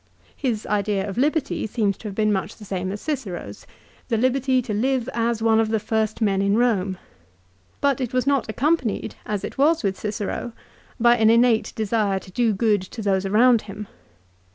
[0.35, 3.67] His idea of liberty seems to have been much the same as Cicero's,
[4.07, 6.97] the liberty to live as one of the first men in Eome;
[7.81, 10.53] but it was not accompanied, as it was with Cicero,
[10.99, 13.85] by an innate desire to do good to those around him.